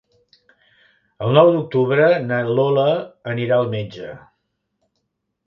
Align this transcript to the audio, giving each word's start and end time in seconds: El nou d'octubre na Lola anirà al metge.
El 1.25 1.35
nou 1.39 1.51
d'octubre 1.55 2.07
na 2.31 2.41
Lola 2.61 2.87
anirà 3.35 3.61
al 3.61 3.71
metge. 3.77 4.11